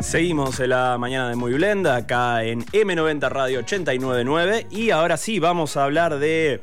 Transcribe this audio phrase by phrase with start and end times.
[0.00, 5.40] Seguimos en la mañana de Muy Blenda, acá en M90 Radio 899 y ahora sí
[5.40, 6.62] vamos a hablar de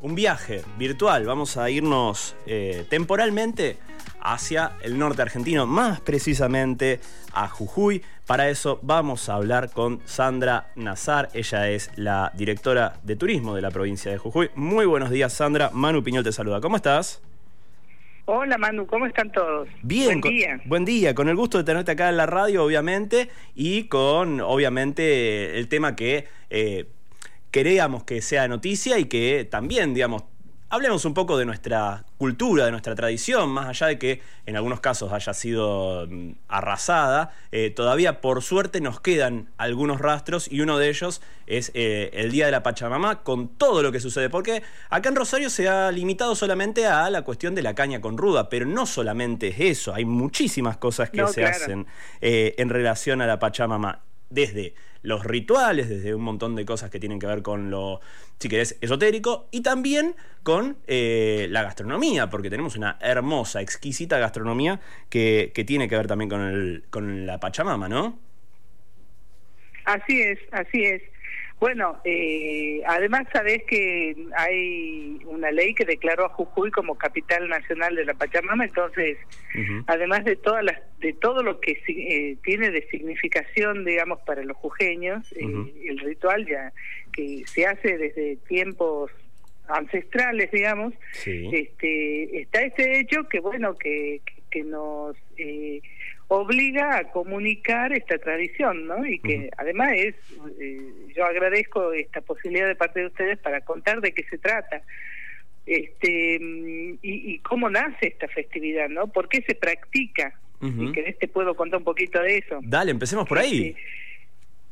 [0.00, 1.26] un viaje virtual.
[1.26, 3.78] Vamos a irnos eh, temporalmente
[4.20, 7.00] hacia el norte argentino, más precisamente
[7.32, 8.02] a Jujuy.
[8.26, 11.28] Para eso vamos a hablar con Sandra Nazar.
[11.32, 14.50] Ella es la directora de turismo de la provincia de Jujuy.
[14.54, 15.70] Muy buenos días, Sandra.
[15.72, 16.60] Manu Piñol te saluda.
[16.60, 17.20] ¿Cómo estás?
[18.28, 19.68] Hola Manu, ¿cómo están todos?
[19.82, 20.60] Bien, buen día.
[20.64, 25.56] buen día, con el gusto de tenerte acá en la radio, obviamente, y con, obviamente,
[25.56, 26.86] el tema que eh,
[27.52, 30.24] queríamos que sea noticia y que también, digamos,
[30.76, 34.80] Hablemos un poco de nuestra cultura, de nuestra tradición, más allá de que en algunos
[34.80, 40.76] casos haya sido mm, arrasada, eh, todavía por suerte nos quedan algunos rastros y uno
[40.76, 44.62] de ellos es eh, el Día de la Pachamama con todo lo que sucede, porque
[44.90, 48.50] acá en Rosario se ha limitado solamente a la cuestión de la caña con ruda,
[48.50, 51.86] pero no solamente es eso, hay muchísimas cosas que se hacen
[52.20, 56.98] eh, en relación a la Pachamama desde los rituales, desde un montón de cosas que
[56.98, 58.00] tienen que ver con lo,
[58.38, 64.80] si querés, esotérico, y también con eh, la gastronomía, porque tenemos una hermosa, exquisita gastronomía
[65.08, 68.18] que, que tiene que ver también con, el, con la Pachamama, ¿no?
[69.84, 71.02] Así es, así es.
[71.58, 77.94] Bueno, eh, además sabés que hay una ley que declaró a Jujuy como capital nacional
[77.94, 79.16] de la Pachamama, entonces,
[79.86, 84.56] además de todas las, de todo lo que eh, tiene de significación, digamos, para los
[84.58, 86.72] jujeños, eh, el ritual ya
[87.12, 89.10] que se hace desde tiempos
[89.68, 90.92] ancestrales, digamos,
[91.24, 95.80] este, está este hecho que bueno que, que nos eh,
[96.28, 99.06] obliga a comunicar esta tradición, ¿no?
[99.06, 100.14] Y que además es,
[100.60, 100.80] eh,
[101.14, 104.82] yo agradezco esta posibilidad de parte de ustedes para contar de qué se trata.
[105.66, 106.38] Este,
[107.02, 109.08] y, cómo nace esta festividad, ¿no?
[109.08, 110.38] ¿Por qué se practica?
[110.62, 112.58] Y que te puedo contar un poquito de eso.
[112.62, 113.68] Dale, empecemos por ahí.
[113.68, 113.82] Este,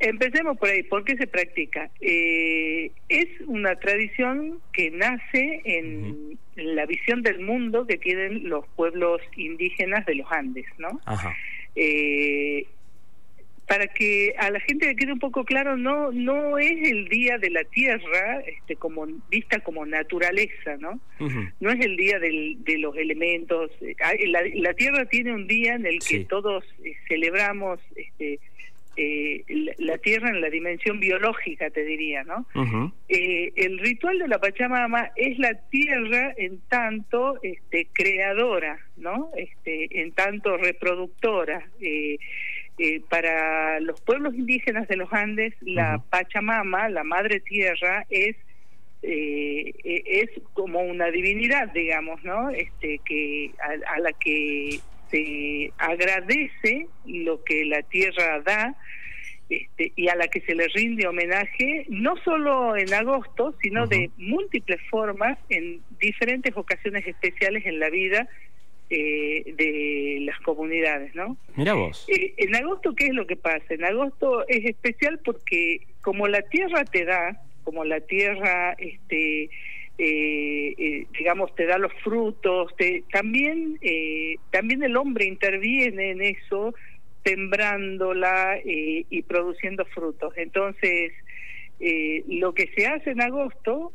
[0.04, 0.82] Empecemos por ahí.
[0.82, 1.88] ¿Por qué se practica?
[2.02, 9.22] Eh, es una tradición que nace en la visión del mundo que tienen los pueblos
[9.34, 11.00] indígenas de los Andes, ¿no?
[11.74, 12.66] Eh,
[13.66, 17.38] para que a la gente le quede un poco claro, no no es el día
[17.38, 21.00] de la tierra, este, como vista como naturaleza, ¿no?
[21.60, 23.70] No es el día del, de los elementos.
[24.26, 27.80] La, la, tierra tiene un día en el que todos eh, celebramos.
[27.96, 28.38] Este,
[28.96, 29.44] eh,
[29.78, 32.46] la, tierra en la dimensión biológica, te diría, ¿no?
[33.08, 39.30] eh, el ritual de la Pachamama es la tierra en tanto este, creadora, ¿no?
[39.36, 41.68] Este, en tanto reproductora.
[41.80, 42.18] Eh,
[43.08, 48.36] para los pueblos indígenas de los Andes, la Pachamama, la madre tierra, es
[49.02, 52.50] eh, es como una divinidad, digamos, ¿no?
[52.50, 54.80] Este, que a la que
[55.14, 58.76] se agradece lo que la tierra da
[59.48, 64.10] este, y a la que se le rinde homenaje, no solo en agosto, sino de
[64.16, 68.28] múltiples formas, en diferentes ocasiones especiales en la vida
[68.90, 71.36] eh, de las comunidades, ¿no?
[71.56, 72.06] Mira vos.
[72.08, 73.64] Eh, en agosto, ¿qué es lo que pasa?
[73.68, 79.50] En agosto es especial porque como la tierra te da, como la tierra, este,
[79.98, 86.22] eh, eh, digamos, te da los frutos, te, también, eh, también el hombre interviene en
[86.22, 86.74] eso,
[87.24, 90.32] sembrándola eh, y produciendo frutos.
[90.36, 91.12] Entonces,
[91.80, 93.92] eh, lo que se hace en agosto,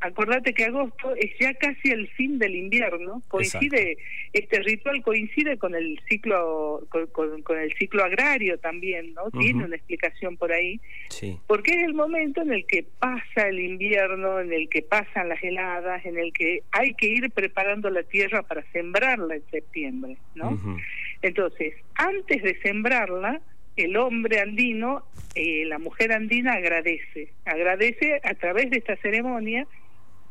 [0.00, 3.98] acordate que agosto es ya casi el fin del invierno, coincide,
[4.32, 9.30] este ritual coincide con el ciclo, con, el ciclo agrario también, ¿no?
[9.38, 10.80] Tiene una explicación por ahí,
[11.46, 15.42] porque es el momento en el que pasa el invierno, en el que pasan las
[15.42, 20.58] heladas, en el que hay que ir preparando la tierra para sembrarla en septiembre, ¿no?
[21.20, 23.40] Entonces, antes de sembrarla,
[23.78, 29.66] el hombre andino, eh, la mujer andina agradece, agradece a través de esta ceremonia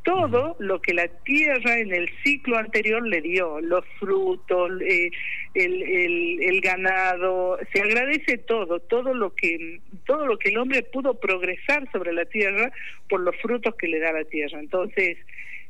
[0.04, 5.12] todo lo que la tierra en el ciclo anterior le dio, los frutos, eh,
[5.54, 11.20] el, el, ganado, se agradece todo, todo lo que todo lo que el hombre pudo
[11.20, 12.72] progresar sobre la tierra
[13.10, 14.62] por los frutos que le da la tierra.
[14.62, 15.18] Entonces,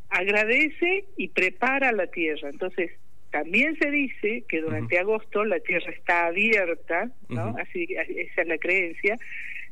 [0.10, 2.50] agradece y prepara la tierra.
[2.50, 2.92] Entonces,
[3.32, 7.56] también se dice que durante agosto la tierra está abierta, ¿no?
[7.60, 9.18] Así, esa es la creencia.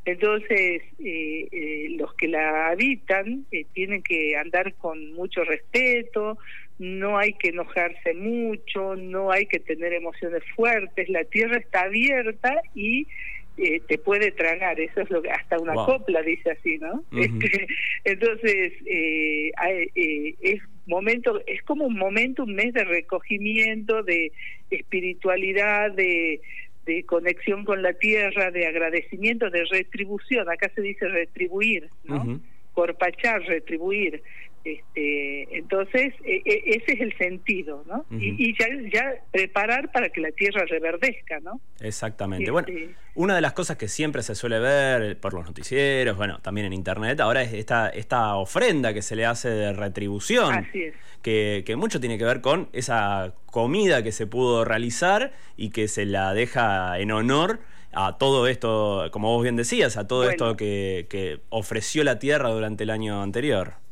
[0.05, 6.37] Entonces, eh, eh, los que la habitan eh, tienen que andar con mucho respeto,
[6.77, 12.61] no hay que enojarse mucho, no hay que tener emociones fuertes, la tierra está abierta
[12.75, 13.07] y
[13.57, 17.03] eh, te puede tragar, eso es lo que hasta una copla dice así, ¿no?
[17.17, 17.67] Este,
[18.03, 19.51] entonces, eh,
[19.95, 24.33] eh, es momento, es como un momento, un mes de recogimiento, de
[24.69, 26.41] espiritualidad, de,
[26.85, 32.39] de conexión con la tierra, de agradecimiento, de retribución, acá se dice retribuir, ¿no?
[32.73, 34.21] Corpachar, retribuir.
[34.65, 38.03] Este, entonces, e, e, ese es el sentido, ¿no?
[38.09, 41.61] y, ya, ya, preparar para que la tierra reverdezca, ¿no?
[41.79, 42.49] Exactamente.
[42.49, 46.39] bueno, este, una de las cosas que siempre se suele ver por los noticieros, bueno,
[46.39, 50.51] también en internet, ahora es esta, esta ofrenda que se le hace de retribución.
[50.55, 50.95] Así es.
[51.21, 55.87] Que, que mucho tiene que ver con esa comida que se pudo realizar y que
[55.87, 57.59] se la deja en honor
[57.93, 62.49] a todo esto, como vos bien decías, a todo esto que, que ofreció la tierra
[62.49, 63.84] durante el año anterior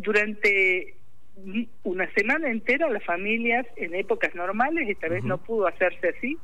[0.00, 0.94] durante
[1.84, 6.36] una semana entera las familias en épocas normales, esta vez no pudo hacerse así,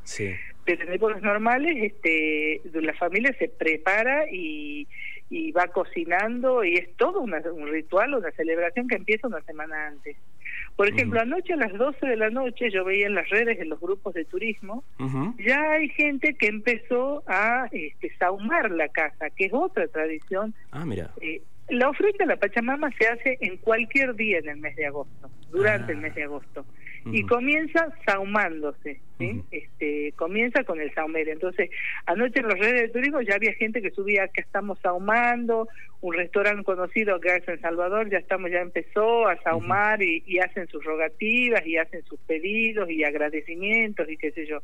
[0.64, 4.88] pero en épocas normales este, la familia se prepara y,
[5.28, 7.32] y va cocinando y es todo un
[7.68, 10.16] ritual, una celebración que empieza una semana antes.
[10.76, 13.70] Por ejemplo, anoche a las 12 de la noche yo veía en las redes, en
[13.70, 14.84] los grupos de turismo,
[15.38, 20.54] ya hay gente que empezó a este, saumar la casa, que es otra tradición.
[20.70, 21.12] Ah, mira.
[21.22, 24.86] Eh, la ofrenda a la Pachamama se hace en cualquier día en el mes de
[24.86, 26.02] agosto, durante el ah.
[26.02, 26.64] mes de agosto
[27.12, 29.42] y comienza saumándose, ¿sí?
[29.50, 31.28] este, comienza con el saumer.
[31.28, 31.70] Entonces,
[32.06, 35.68] anoche en los redes de turismo ya había gente que subía que estamos saumando,
[36.00, 40.68] un restaurante conocido que hace en Salvador ya estamos ya empezó a saumar y, hacen
[40.68, 44.60] sus rogativas y hacen sus pedidos y agradecimientos y qué sé yo.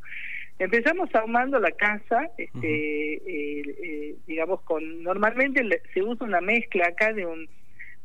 [0.59, 5.63] Empezamos saumando la casa, este, eh, eh, digamos con normalmente
[5.93, 7.49] se usa una mezcla acá de un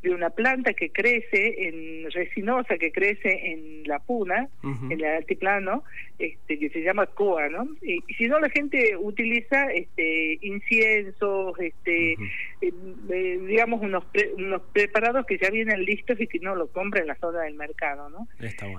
[0.08, 5.84] de una planta que crece en resinosa que crece en la puna en el altiplano
[6.18, 12.12] este que se llama coa no y, si no la gente utiliza este inciensos este
[12.12, 12.72] eh,
[13.10, 14.04] eh, digamos unos
[14.36, 17.54] unos preparados que ya vienen listos y que no lo compra en la zona del
[17.54, 18.26] mercado no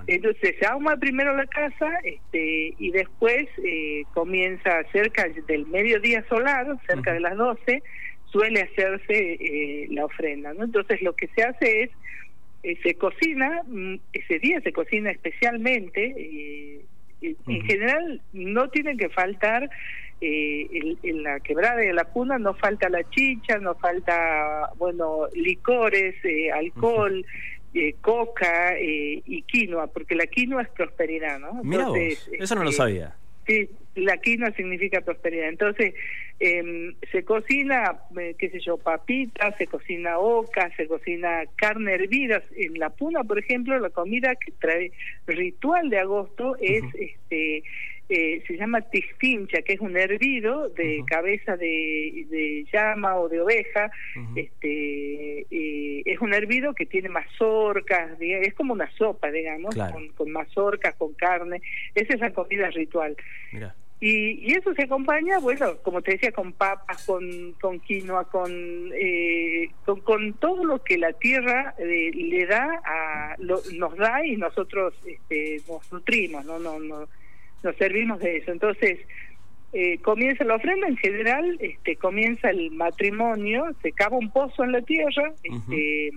[0.06, 6.66] entonces se ahuma primero la casa este y después eh, comienza cerca del mediodía solar
[6.86, 7.82] cerca de las 12
[8.30, 10.52] suele hacerse eh, la ofrenda.
[10.54, 10.64] ¿no?
[10.64, 11.90] Entonces lo que se hace es,
[12.62, 16.80] eh, se cocina, mm, ese día se cocina especialmente, eh,
[17.22, 19.68] en general no tienen que faltar,
[20.22, 26.14] en, la quebrada de la cuna no falta la chicha, no falta, bueno, licores,
[26.54, 27.24] alcohol.
[28.00, 31.60] coca y quinoa, porque la quinoa es prosperidad, ¿no?
[31.62, 33.14] Entonces, eso no lo este, sabía.
[33.46, 33.68] Sí,
[34.04, 35.48] la quinoa significa prosperidad.
[35.48, 35.94] Entonces,
[36.38, 42.42] eh, se cocina, eh, qué sé yo, papitas, se cocina oca, se cocina carne hervida.
[42.56, 44.92] En la puna, por ejemplo, la comida que trae
[45.26, 47.62] ritual de agosto es este
[48.12, 53.88] eh, se llama tistincha, que es un hervido de cabeza de, llama o de oveja.
[54.34, 60.32] este eh, Es un hervido que tiene mazorcas, es como una sopa, digamos, con, con,
[60.32, 61.62] mazorcas, con carne.
[61.94, 63.16] Esa es la comida ritual.
[64.00, 68.50] Y, eso se acompaña, bueno, como te decía, con papas, con, con quinoa, con,
[68.94, 75.60] eh, con, todo lo que la tierra le da, a, nos da y nosotros este,
[75.68, 77.08] nos nutrimos, no, no, no
[77.62, 78.52] nos servimos de eso.
[78.52, 78.98] Entonces,
[79.72, 84.72] eh, comienza la ofrenda en general, este, comienza el matrimonio, se cava un pozo en
[84.72, 86.10] la tierra, este,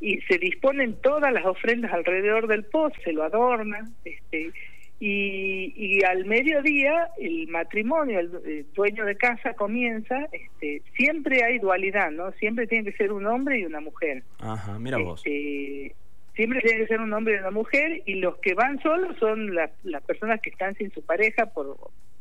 [0.00, 4.52] y se disponen todas las ofrendas alrededor del pozo, se lo adornan, este,
[5.00, 12.10] y, y al mediodía el matrimonio, el, dueño de casa comienza, este, siempre hay dualidad,
[12.10, 12.32] ¿no?
[12.32, 14.22] Siempre tiene que ser un hombre y una mujer.
[14.40, 15.22] Ajá, mira vos.
[15.24, 15.94] Este,
[16.34, 19.54] siempre tiene que ser un hombre y una mujer y los que van solos son
[19.54, 21.76] las personas que están sin su pareja por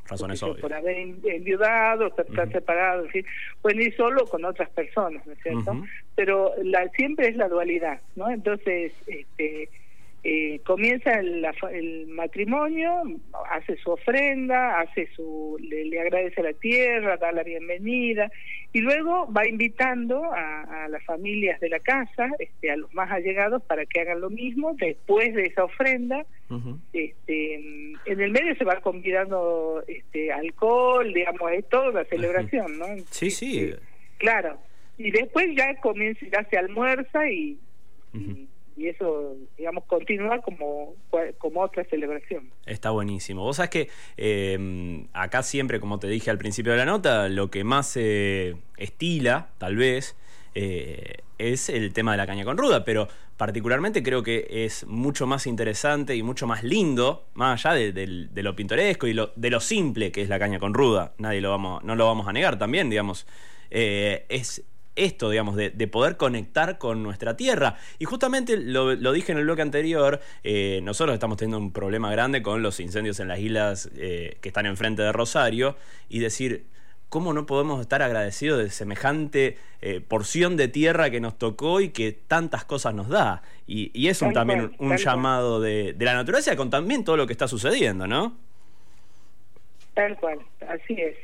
[0.08, 0.62] razones obvias.
[0.62, 3.26] por haber enviudado, estar separados, en fin,
[3.62, 5.84] pueden ir solo con otras personas, ¿no es cierto?
[6.16, 8.30] Pero la, siempre es la dualidad, ¿no?
[8.30, 9.70] Entonces, este
[10.24, 13.04] eh, comienza el, matrimonio,
[13.52, 18.30] hace su ofrenda, hace su, le, agradece a la tierra, da la bienvenida
[18.74, 23.62] y luego va invitando a, las familias de la casa, este, a los más allegados
[23.64, 26.26] para que hagan lo mismo después de esa ofrenda.
[26.94, 27.56] este,
[28.06, 32.86] en el medio se va convidando este, alcohol, digamos, es toda la celebración, ¿no?
[33.12, 33.60] Sí, sí.
[33.60, 33.80] Este,
[34.18, 34.58] claro.
[34.98, 37.60] Y después ya comienza, ya se almuerza y
[38.14, 38.48] y
[38.86, 40.94] eso, digamos, continúa como,
[41.40, 42.52] como otra celebración.
[42.66, 43.44] Está buenísimo.
[43.44, 47.50] Vos sabés que em, acá siempre, como te dije al principio de la nota, lo
[47.50, 50.16] que más se estila, tal vez,
[50.54, 53.08] eh, es el tema de la caña con ruda, pero
[53.38, 58.56] particularmente creo que es mucho más interesante y mucho más lindo, más allá de, lo
[58.56, 61.84] pintoresco y lo, de lo simple que es la caña con ruda, nadie lo vamos,
[61.84, 63.28] no lo vamos a negar también, digamos,
[63.70, 64.64] eh, es
[64.98, 67.78] esto, digamos, de, poder conectar con nuestra tierra.
[68.00, 72.42] Y justamente lo, dije en el bloque anterior, eh, nosotros estamos teniendo un problema grande
[72.42, 75.78] con los incendios en las islas eh, que están enfrente de Rosario
[76.10, 76.66] y decir,
[77.10, 81.90] ¿cómo no podemos estar agradecidos de semejante eh, porción de tierra que nos tocó y
[81.90, 83.44] que tantas cosas nos da?
[83.66, 87.48] Y, es un, también un, llamado de, la naturaleza con también todo lo que está
[87.48, 88.36] sucediendo, ¿no?
[89.94, 91.16] Tal cual, así es.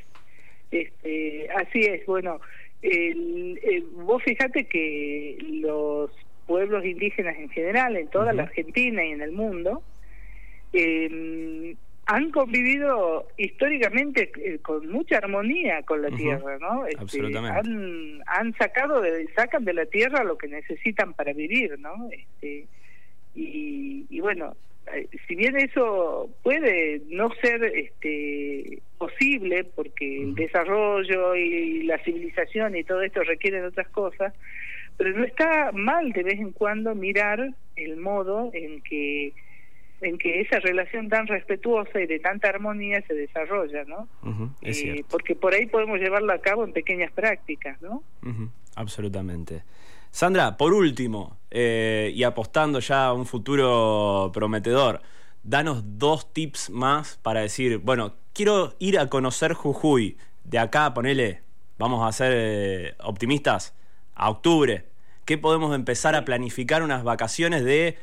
[0.71, 2.41] Este, así es, bueno,
[2.83, 6.11] el, vos fíjate que los
[6.45, 9.81] pueblos indígenas en general, en toda la Argentina y en el mundo,
[10.73, 11.75] eh,
[12.05, 16.85] han convivido históricamente eh, con mucha armonía con la tierra, ¿no?
[16.85, 17.59] Este, Absolutamente.
[17.59, 22.09] Han, han sacado de, sacan de la tierra lo que necesitan para vivir, ¿no?
[22.11, 22.67] Este,
[23.35, 24.55] y, y bueno,
[25.27, 32.83] si bien eso puede no ser este posible porque el desarrollo y la civilización y
[32.83, 34.33] todo esto requieren otras cosas,
[34.97, 39.33] pero no está mal de vez en cuando mirar el modo en que
[40.01, 44.09] en que esa relación tan respetuosa y de tanta armonía se desarrolla, ¿no?
[44.61, 48.03] Eh, porque por ahí podemos llevarlo a cabo en pequeñas prácticas, ¿no?
[48.75, 49.63] Absolutamente.
[50.13, 55.01] Sandra, por último, eh, y apostando ya a un futuro prometedor,
[55.41, 61.41] danos dos tips más para decir, bueno, quiero ir a conocer Jujuy, de acá, ponele,
[61.79, 63.73] vamos a ser eh, optimistas,
[64.13, 64.85] a octubre.
[65.25, 67.97] ¿Qué podemos empezar a planificar unas vacaciones de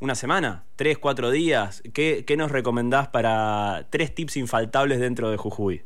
[0.00, 1.82] una semana, tres, cuatro días.
[1.94, 5.82] ¿Qué, nos recomendás para tres tips infaltables dentro de Jujuy?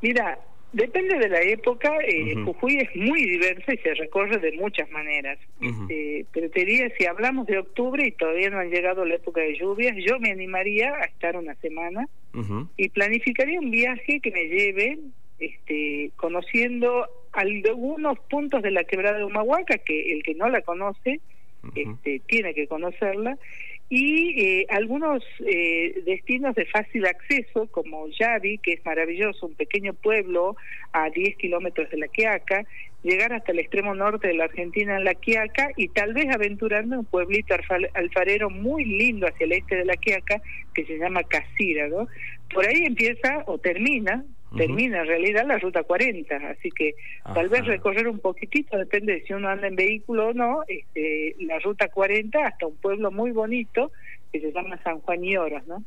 [0.00, 0.38] Mira,
[0.72, 1.96] depende de la época.
[2.06, 5.38] Eh, Jujuy es muy diversa y se recorre de muchas maneras.
[5.60, 9.40] Este, pero te diría, si hablamos de octubre y todavía no han llegado la época
[9.40, 12.08] de lluvias, yo me animaría a estar una semana
[12.76, 14.98] y planificaría un viaje que me lleve
[15.38, 21.20] este, conociendo algunos puntos de la quebrada de Humahuaca, que el que no la conoce
[21.74, 23.38] este, tiene que conocerla,
[23.94, 29.92] y eh, algunos eh, destinos de fácil acceso, como Yavi, que es maravilloso, un pequeño
[29.92, 30.56] pueblo
[30.94, 32.64] a 10 kilómetros de La Quiaca,
[33.02, 36.96] llegar hasta el extremo norte de la Argentina en La Quiaca y tal vez aventurarme
[36.96, 37.54] un pueblito
[37.92, 40.40] alfarero muy lindo hacia el este de La Quiaca,
[40.72, 42.08] que se llama Casira, ¿no?
[42.50, 44.24] Por ahí empieza o termina
[44.56, 46.94] termina en realidad la ruta 40, así que
[47.34, 51.36] tal vez recorrer un poquitito, depende de si uno anda en vehículo o no, este,
[51.40, 53.92] la ruta 40 hasta un pueblo muy bonito
[54.32, 55.84] que se llama San Juan y Horas, ¿no?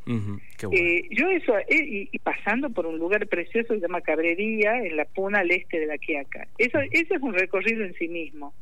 [0.72, 4.95] Eh, yo eso, eh, y, pasando por un lugar precioso que se llama Cabrería, en
[4.98, 6.48] la puna al este de la Quiaca.
[6.60, 8.53] Eso, eso es un recorrido en sí mismo.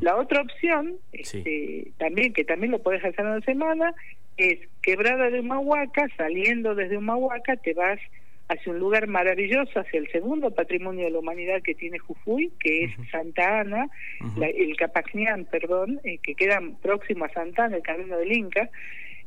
[0.00, 3.94] La otra opción, este, también que también lo puedes hacer en una semana,
[4.36, 7.98] es Quebrada de Humahuaca, saliendo desde Humahuaca te vas
[8.52, 12.84] hacia un lugar maravilloso, hacia el segundo patrimonio de la humanidad que tiene Jujuy, que
[12.84, 13.88] es Santa Ana,
[14.40, 18.68] el Capacnián, perdón, eh, que queda próximo a Santa Ana, el camino del Inca,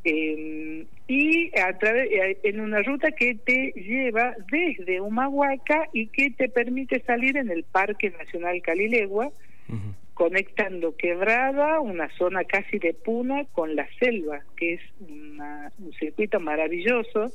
[0.03, 6.29] eh, y a través, eh, en una ruta que te lleva desde Humahuaca y que
[6.29, 9.31] te permite salir en el Parque Nacional Calilegua,
[10.13, 17.33] conectando Quebrada, una zona casi de puna, con la selva, que es un circuito maravilloso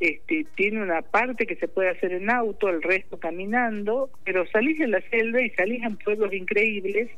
[0.00, 4.78] este, tiene una parte que se puede hacer en auto, el resto caminando, pero salís
[4.78, 7.10] de la selva y salís en pueblos increíbles.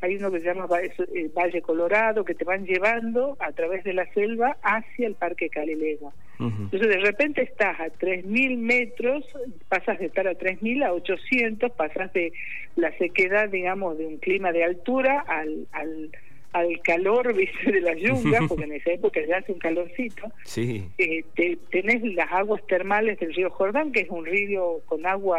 [0.00, 3.92] Hay uno que se llama eh, Valle Colorado, que te van llevando a través de
[3.92, 6.12] la selva hacia el Parque Calilegua.
[6.38, 9.26] Entonces, de repente estás a 3.000 metros,
[9.68, 12.32] pasas de estar a 3.000 a 800, pasas de
[12.76, 16.10] la sequedad, digamos, de un clima de altura al, al
[16.52, 17.72] al calor ¿viste?
[17.72, 20.88] de la lluvia, porque en esa época ya hace un calorcito, sí.
[20.98, 21.24] Eh,
[21.70, 25.38] tenés las aguas termales del río Jordán, que es un río con agua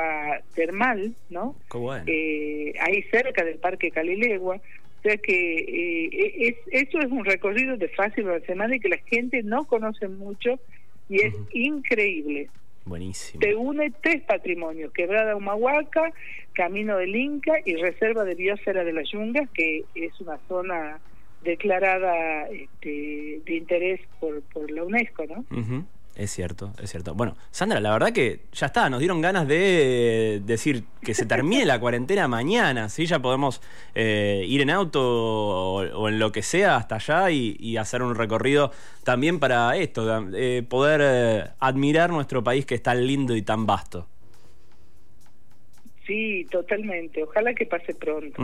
[0.56, 1.56] termal, ¿no?
[2.08, 4.56] Eh, ahí cerca del Parque Calilegua.
[4.56, 8.89] O sea que eh, e, es, eso es un recorrido de fácil semana y que
[8.89, 10.60] la gente no conoce mucho
[11.10, 12.50] y es increíble.
[12.85, 13.39] Buenísimo.
[13.39, 16.11] Te une tres patrimonios, Quebrada Humahuaca,
[16.53, 21.00] Camino del Inca y Reserva de Biosfera de las Yungas, que es una zona
[21.41, 25.45] declarada este, de interés por, por la UNESCO, ¿no?
[26.15, 27.15] Es cierto, es cierto.
[27.15, 31.65] Bueno, Sandra, la verdad que ya está, nos dieron ganas de decir que se termine
[31.65, 33.06] la cuarentena mañana, ¿sí?
[33.06, 33.62] Ya podemos
[33.96, 38.72] eh, ir en auto o, en lo que sea hasta allá y, hacer un recorrido
[39.03, 43.65] también para esto, eh, poder eh, admirar nuestro país que es tan lindo y tan
[43.65, 44.08] vasto.
[46.06, 47.24] Sí, totalmente.
[47.24, 48.44] Ojalá que pase pronto.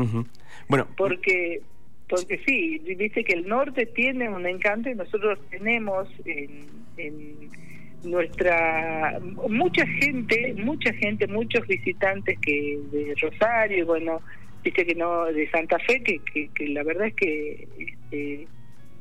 [0.69, 1.61] Bueno, porque
[2.09, 7.57] porque sí, viste que el norte tiene un encanto y nosotros tenemos en,
[8.03, 14.21] nuestra mucha gente, mucha gente, muchos visitantes que de Rosario, bueno,
[14.63, 18.47] viste que no de Santa Fe, que, que, la verdad es que este,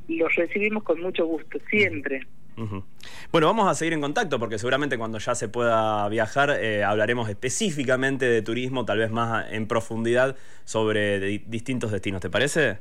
[0.08, 2.26] los recibimos con mucho gusto siempre.
[3.30, 7.28] Bueno, vamos a seguir en contacto porque seguramente cuando ya se pueda viajar eh, hablaremos
[7.28, 12.22] específicamente de turismo, tal vez más en profundidad sobre distintos destinos.
[12.22, 12.78] ¿Te parece?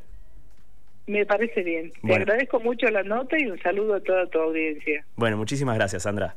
[1.07, 1.91] Me parece bien.
[2.05, 5.05] Te agradezco mucho la nota y un saludo a toda tu audiencia.
[5.15, 6.35] Bueno, muchísimas gracias, Sandra.